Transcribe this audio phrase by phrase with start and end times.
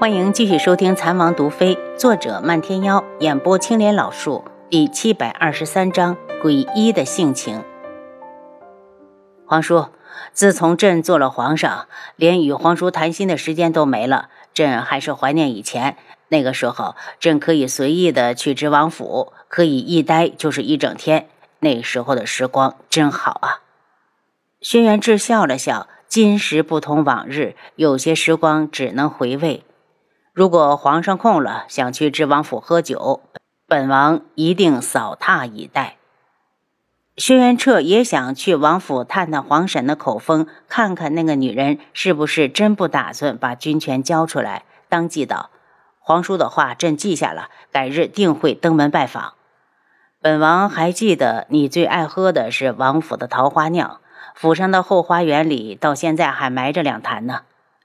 [0.00, 7.64] 欢迎继续收听《残王毒妃》，作者漫天妖，演播青莲老树，第七百二十三章诡异的性情。
[9.44, 9.86] 皇叔，
[10.32, 14.28] 自从朕做了皇上，连与皇叔谈心的时间都没了。
[14.54, 15.96] 朕还是怀念以前
[16.28, 21.28] 那个时候，朕可以随意的去知王府，可以一待就是一整天。
[21.58, 23.62] 那时候的时光真好啊！
[24.60, 29.64] 轩辕志笑了笑，今时不同往日，有些时光只能回味。
[30.38, 33.22] 如果皇上空了，想去知王府喝酒，
[33.66, 35.96] 本王一定扫榻以待。
[37.16, 44.62] 轩辕彻也想去王府探探皇婶的口风，看看那个女人是不是真不打算把军权交出来。
[44.88, 45.50] 当即道
[45.98, 49.32] ：“皇叔的话，朕记下了，改日定会登门拜访。
[50.20, 53.98] 本王还记得你最爱喝的是王府的桃花酿，
[54.36, 57.40] 府上的后花园里到现在还埋着两坛呢。”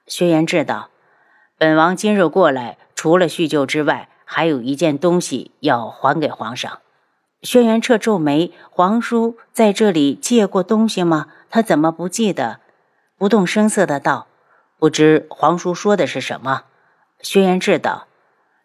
[0.05, 0.89] 轩辕志道。
[1.63, 6.79] 本王今日过来，除了叙旧之外，还有一件东西要还给皇上。
[7.41, 11.27] 轩辕彻皱眉：“皇叔在这里借过东西吗？
[11.49, 12.59] 他怎么不记得？”
[13.17, 14.27] 不动声色的道
[14.77, 16.63] ：“不知皇叔说的是什么？”
[17.23, 18.07] 轩辕彻道：“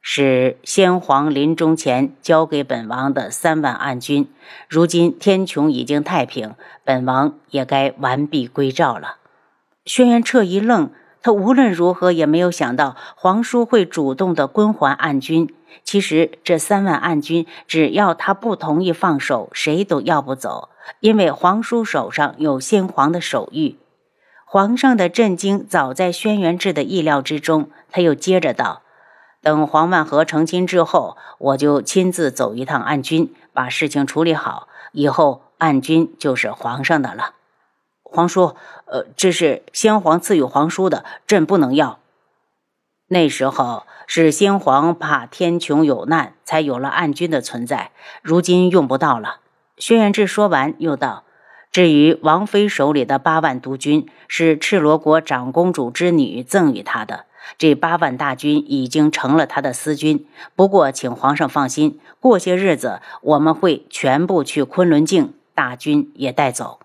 [0.02, 4.28] 是先皇临终前交给本王的三万暗军。
[4.68, 9.18] 如今天穹已经太平，本王也该完璧归赵了。”
[9.86, 10.90] 轩辕彻一愣。
[11.28, 15.54] 他无论如何也没有想到皇叔会主动的归还暗军。
[15.84, 20.70] 其实这三万暗军，只要他不同意放手，谁都要不走。
[21.00, 23.76] 因为皇叔手上有先皇的手谕。
[24.46, 27.68] 皇上的震惊早在轩辕志的意料之中。
[27.90, 28.80] 他又接着道
[29.44, 37.34] ：“等黄万和成亲之后，我就亲自走一趟暗军，把事情处理好，以后暗军就是皇上的了。”
[38.10, 38.54] 皇叔，
[38.86, 41.98] 呃，这是先皇赐予皇叔的，朕不能要。
[43.08, 47.90] 那时候是先皇怕天穹有难，才有了暗军的存在，
[48.22, 49.40] 如今用不到了。
[49.76, 51.24] 轩辕志说完，又道
[51.72, 57.26] ：“至于王妃手里的八万督军，是赤罗国长公主之女赠予他的。
[57.56, 60.26] 这八万大军已经成了他的私军。
[60.56, 66.80] 不过，请皇上放心，过些日子我们会全部去昆仑镜，大军也带走。”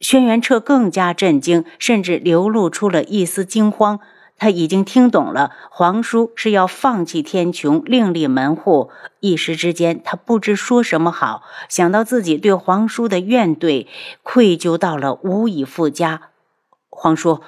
[0.00, 4.00] 轩辕彻更加震惊，甚至流露出了一丝惊慌。
[4.40, 8.90] 他已经听懂了，皇叔是要放弃天穹，另立门户。
[9.18, 11.42] 一时之间，他不知说什么好。
[11.68, 13.88] 想到自己对皇叔的怨怼，
[14.22, 16.28] 愧疚到了无以复加。
[16.88, 17.40] 皇叔，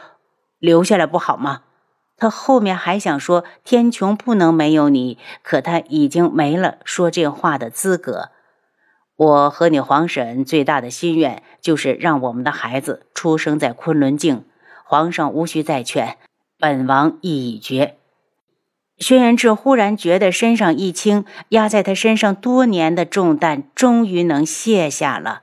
[0.59, 1.61] 留下来不好吗？
[2.17, 8.31] 他后面还想说天穹不能没有你，可他已经没了说这话的资格。
[9.21, 14.47] 我和你皇婶最大的心愿，就是让我们的孩子出生在昆仑镜。
[14.83, 16.17] 皇上无需再劝，
[16.59, 17.99] 本王意已决。
[18.97, 25.43] 轩辕志忽然觉得身上一轻，压在他身上多年的重担终于能卸下了。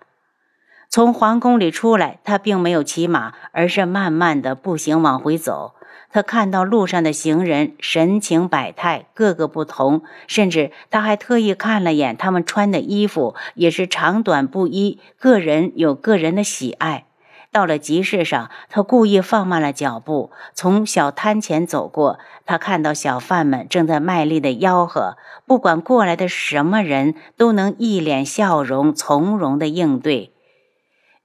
[0.89, 5.75] 从皇宫里出来，他并没有骑马，而是慢慢的步行往回走。
[6.11, 17.05] 他看到路上的行人神情百态，各个不同，甚至他还特意看了眼他们穿的衣服，也是长短不一，个人有个人的喜爱。
[17.49, 22.19] 到了集市上，他故意放慢了脚步，从小摊前走过。
[22.45, 30.33] 他看到小贩们正在卖力的吆喝，不管过来的什么人，都能一脸笑容，从容的应对。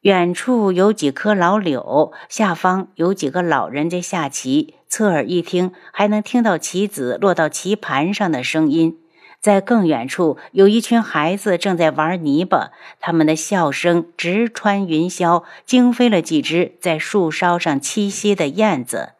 [0.02, 4.74] 远处有几棵老柳，下方有几个老人在下棋。
[4.88, 8.98] 侧耳一听，还能听到棋子落到棋盘上的声音。
[9.40, 19.10] 在更远处，有一群孩子正在玩泥巴，他们的笑声直穿云霄，惊飞了几只在树梢上栖息的燕子。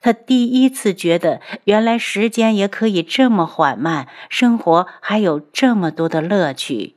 [0.00, 6.95] 他第一次觉得，原来时间也可以这么缓慢，生活还有这么多的乐趣。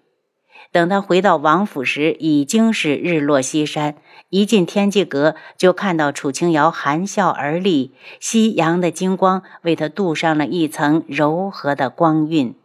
[0.71, 3.95] 等他回到王府时，已经是日落西山。
[4.29, 12.56] 一进天际阁，就看到楚清瑶含笑而立，夕阳的金光为他镀上了一层柔和的光晕。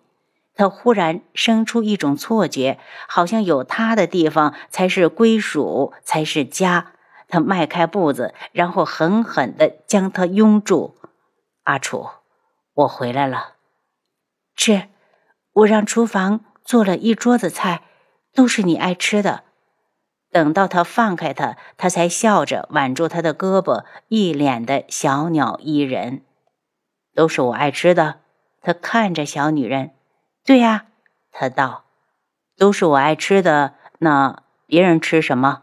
[0.54, 6.92] 他忽然生出一种错觉，好像有他的地方才是归属，才是家。
[7.26, 10.96] 他迈开步子，然后狠狠地将他拥住。
[11.64, 12.06] 阿楚，
[12.74, 13.54] 我回来了。
[14.54, 14.84] 是，
[15.54, 17.82] 我让厨房做了一桌子菜。
[18.34, 19.44] 都是你爱吃的。
[20.32, 26.22] 等到他放开他，他才笑着挽住他的胳膊，一脸的小鸟依人。
[27.14, 28.16] 都是我爱吃的。
[28.60, 29.92] 他看着小女人，
[30.44, 30.86] 对呀，
[31.30, 31.84] 他道
[32.58, 33.74] ：“都是我爱吃的。
[33.98, 35.62] 那别人吃什么？”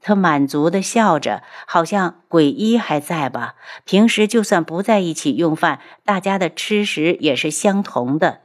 [0.00, 3.56] 他满足的笑着，好像鬼医还在吧？
[3.84, 8.42] 平时就算不在一起用饭，大家的吃食也是相同的。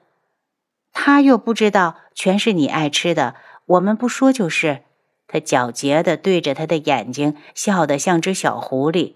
[0.93, 3.35] 他又不知道全是你爱吃的，
[3.65, 4.83] 我们不说就是。
[5.27, 9.15] 他狡黠的对着他的眼睛笑得像只小狐狸。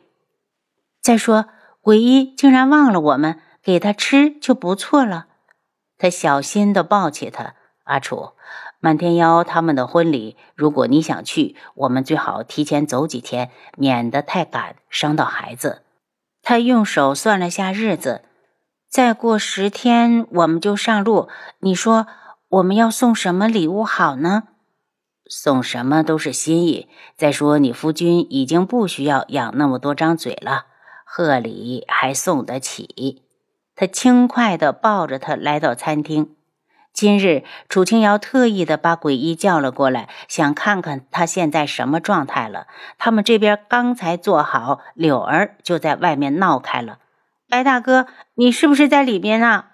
[0.99, 1.45] 再说，
[1.79, 5.27] 鬼医竟然忘了我们，给他吃就不错了。
[5.99, 7.53] 他小心的抱起他，
[7.83, 8.31] 阿楚。
[8.79, 15.83] 满天妖他们的婚礼，如果你想去，我们最好提前走几天，免得太赶伤到孩子。
[16.41, 18.23] 他用手算了下日子，
[18.89, 21.27] 再过十天我们就上路。
[21.59, 22.07] 你说
[22.49, 24.43] 我们要送什么礼物好呢？
[25.29, 26.87] 送什么都是心意。
[27.17, 30.67] 再说你夫君已经不需要养那么多张嘴了，
[31.05, 33.23] 贺礼还送得起。
[33.75, 36.33] 他轻快地抱着他来到餐厅。
[36.93, 42.65] 今日楚清瑶特意的把鬼医叫了过来，想看看他现在什么状态了。
[42.97, 46.99] 他们这边刚才做好，柳儿就在外面闹开了。
[47.49, 49.71] 白大哥，你是不是在里边啊？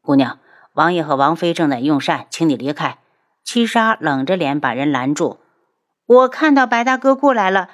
[0.00, 0.40] 姑娘，
[0.72, 2.98] 王爷和王妃正在用膳，请你离开。
[3.44, 5.38] 七杀冷着脸把人拦住。
[6.06, 7.68] 我看到白大哥过来了，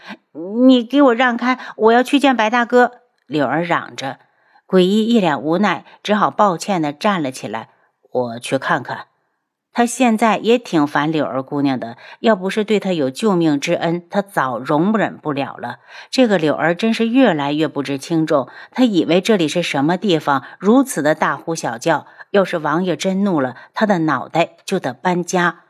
[0.67, 3.01] 你给我让开，我要去见白大哥。
[3.27, 4.19] 柳儿嚷着。
[4.67, 7.71] 鬼医一脸无奈，只好抱歉的站了起来。
[8.11, 9.07] 我去看看。
[9.79, 15.77] 他现在也挺烦柳儿姑娘的，要不是对她有救命之恩，他早容忍不了了。
[16.11, 18.49] 这个柳儿真是越来越不知轻重。
[18.73, 22.09] 他以为这里是什么地方，如此的大呼小叫。
[22.33, 25.61] 要是王爷真怒了，他的脑袋就得搬家。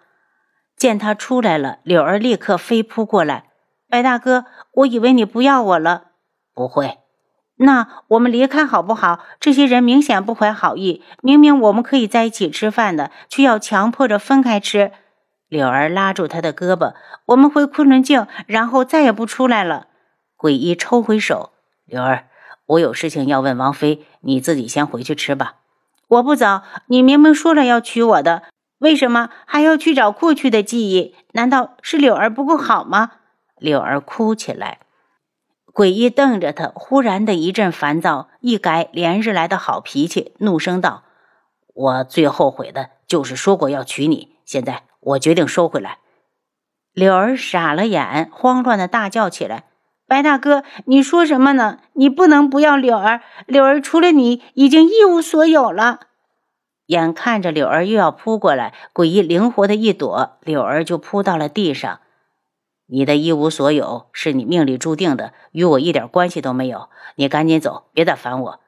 [0.74, 3.50] 见他出来了，柳儿立刻飞扑过来。
[3.90, 6.04] 白大哥，我以为你不要我了。
[6.54, 6.96] 不会。
[7.58, 9.20] 那我们离开好不好？
[9.40, 14.92] 这些人明显不怀好意，明明我们可以在一起吃饭的，却要强迫着分开吃。
[15.48, 16.94] 柳儿拉住他的胳膊
[17.26, 19.86] ：“我们回昆仑镜，然后再也不出来了。”
[20.36, 21.50] 鬼医抽回手
[21.84, 22.26] ：“柳儿，
[22.66, 25.54] 我有事情要问王妃，你自己先回去吃吧。
[26.06, 28.44] ”“我不走，你明明说了要娶我的，
[28.78, 31.14] 为什么还要去找过去的记忆？
[31.32, 33.12] 难道是柳儿不够好吗？”
[33.58, 34.78] 柳儿哭起来。
[35.78, 41.04] 鬼医瞪着他，忽然的一阵烦躁，一改连日来的好脾气，怒声道
[41.72, 45.98] ：“我最后悔的就是说过要娶你，现在我决定收回来。”
[46.92, 49.66] 柳儿傻了眼，慌乱的大叫起来
[50.08, 51.78] ：“白大哥，你说什么呢？
[51.92, 56.00] 你不能不要柳儿，柳儿除了你已经一无所有了。”
[56.86, 62.00] 眼看着柳儿又要扑过来，鬼医灵活的一躲，柳儿就扑到了地上。
[62.90, 66.88] 你的一无所有是你命里注定的，与我一点关系都没有。
[67.16, 68.60] 你赶紧走，别再烦我。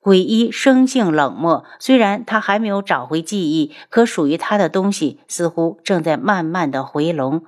[0.00, 7.42] 鬼医生性冷漠，虽然他还没有找回记忆，可属于他的东西似乎正在慢慢的回笼。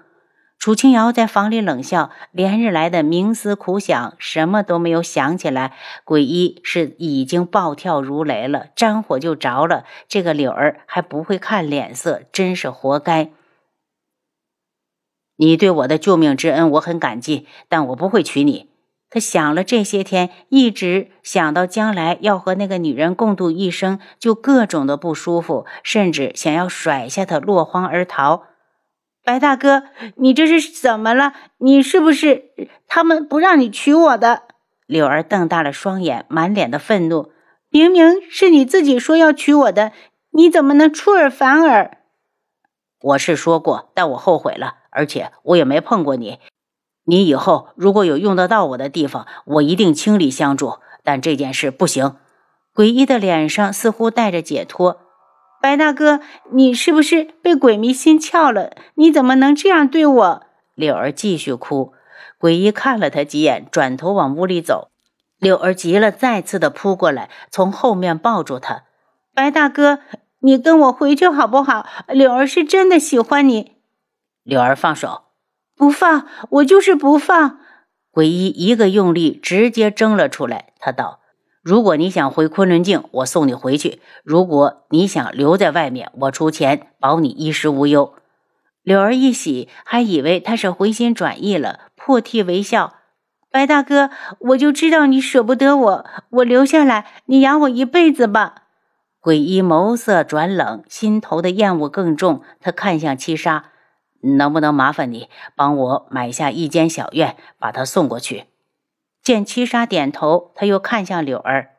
[0.59, 5.73] 楚清瑶在房里冷笑，连日来的冥思苦想，什么都没有想起来。
[6.05, 9.85] 鬼医是已经暴跳如雷了，沾火就着了。
[10.09, 13.31] 这个柳儿还不会看脸色，真是活该。
[15.39, 18.69] 你对我的救命之恩，我很感激，但我不会娶你。
[19.09, 28.43] 他想了这些天，一直想到将来要和那个女人共度一生，就各种的不舒服，甚至想要甩下她落荒而逃。
[29.25, 29.85] 白大哥，
[30.17, 31.33] 你这是怎么了？
[31.59, 32.51] 你是不是
[32.87, 34.43] 他们不让你娶我的？
[34.87, 37.31] 柳儿瞪大了双眼，满脸的愤怒。
[37.71, 39.93] 明明是你自己说要娶我的，
[40.33, 41.99] 你怎么能出尔反尔？
[43.01, 44.75] 我是说过，但我后悔了。
[44.99, 46.41] 而且我也没碰过你，
[47.05, 50.79] 你以后如果有用得到我的地方，我一定倾力相助。
[51.05, 52.17] 但这件事不行。
[52.75, 54.99] 诡异的脸上似乎带着解脱。
[55.63, 58.73] 白大哥，你是不是被鬼迷心窍了？
[58.97, 60.43] 你怎么能这样对我？
[60.75, 61.93] 柳儿继续哭。
[62.41, 64.91] 诡异看了他几眼，转头往屋里走。
[65.39, 68.83] 柳儿急了，再次的扑过来，从后面抱住他。
[69.33, 70.01] 白大哥，
[70.41, 71.87] 你跟我回去好不好？
[72.09, 73.78] 柳儿是真的喜欢你。
[74.49, 75.25] 柳儿放手，
[75.77, 77.59] 不放，我就是不放。
[78.11, 80.73] 鬼医一个用力，直接挣了出来。
[80.81, 81.21] 他道
[81.63, 88.15] ：“如果你想回昆仑镜，我送你回去；如果你想留在外面，我出钱保你衣食无忧。”
[88.83, 92.95] 柳儿一喜，还以为他是回心转意了，破涕为笑
[93.53, 98.63] ：“白大哥，我就知道你舍不得我，我留下来，你养我一辈子吧。”
[99.21, 102.41] 鬼医眸色转冷，心头的厌恶更重。
[102.61, 103.73] 他看向七杀。
[104.21, 108.47] 能不能麻烦你帮我买下一间小院，把他送过去？
[109.23, 111.73] 见七杀点头，他又看向柳儿：“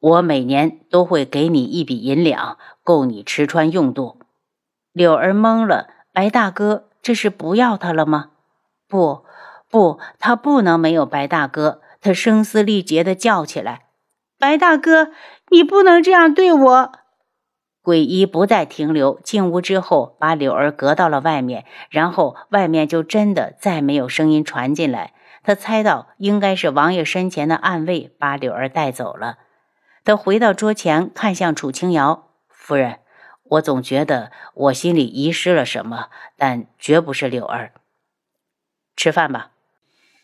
[0.00, 4.18] 我每年都会给你一笔银两，够你吃穿用度。”
[4.92, 8.30] 柳儿懵了：“白大哥，这是不要他了吗？”
[8.88, 9.24] 不，
[9.70, 11.82] 不，他不能没有白大哥。
[12.00, 13.86] 他声嘶力竭地叫起来
[14.38, 15.10] ：“白大哥，
[15.50, 16.92] 你不能这样对我！”
[17.88, 25.14] 鬼医不再停留，进屋之后把柳儿隔到了外面，然后外面就真的再没有声音传进来。
[25.42, 29.38] 他猜到应该是王爷身前的暗卫把柳儿带走了。
[30.04, 32.98] 他回到桌前，看向楚清瑶夫人
[33.56, 37.72] ：“我总觉得我心里遗失了什么，但绝不是柳儿。
[38.96, 39.52] 吃饭吧。”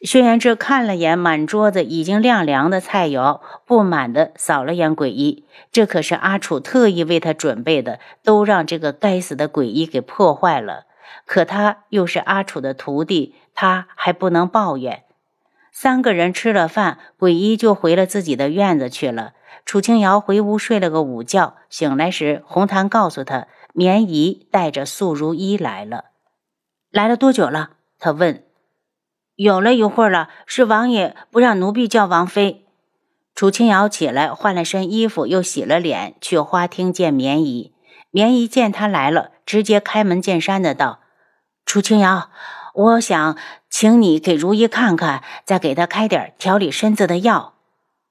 [0.04, 5.46] 轩辕志看了眼满桌子已经晾凉的菜肴，不满地扫了眼鬼医。
[5.72, 10.84] 这可是阿楚特意为他准备的，都让这个该死的鬼医给破坏了。
[11.24, 15.04] 可他又是阿楚的徒弟，他还不能抱怨。
[15.72, 19.32] 三个人吃了饭，鬼医就回了自己的院子去了。
[19.64, 26.04] 楚清瑶回屋睡了个午觉，醒来时，红檀告诉他，绵姨带着素如一来了。
[26.90, 27.70] 来了多久了？
[27.98, 28.44] 他问。
[29.36, 32.66] 有了一会儿了，是王爷不让奴婢叫王妃。
[33.34, 37.72] 楚清瑶起来换了身衣服，又洗了脸，去花厅见绵姨。
[38.10, 41.00] 绵姨见他来了，直接开门见山的道
[41.66, 42.30] ：“楚清瑶，
[42.74, 43.36] 我想
[43.68, 47.54] 请你给如意看看，再给她开点调理身子的药。”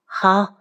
[0.05, 0.55] 好。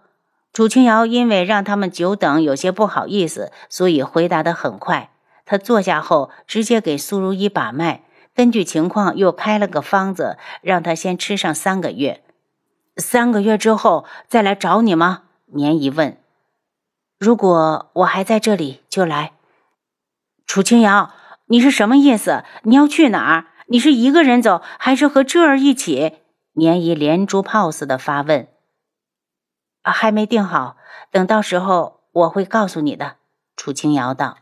[0.53, 5.09] 楚清瑶因为让他们久等，有些不好意思，所以回答的很快。
[5.45, 8.03] 他坐下后，直接给苏如意把脉。
[8.35, 12.23] 根据情况又开了个方子，让他先吃上三个月。
[12.97, 15.23] 三个月之后再来找你吗？
[15.45, 16.17] 绵姨问。
[17.19, 19.33] 如果我还在这里，就来。
[20.45, 21.11] 楚清瑶，
[21.45, 22.43] 你是什么意思？
[22.63, 23.47] 你要去哪儿？
[23.67, 26.19] 你是一个人走，还是和这儿一起？
[26.51, 28.47] 绵姨连珠炮似的发问。
[29.83, 30.77] 还没定好，
[31.11, 33.15] 等到时候我会告诉你的。
[33.55, 34.37] 楚清瑶道。